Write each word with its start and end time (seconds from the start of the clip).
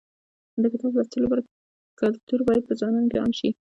د 0.61 0.63
کتاب 0.71 0.91
لوستلو 0.97 1.27
کلتور 1.99 2.39
باید 2.47 2.63
په 2.67 2.73
ځوانانو 2.79 3.09
کې 3.11 3.17
عام 3.21 3.31
شي. 3.39 3.49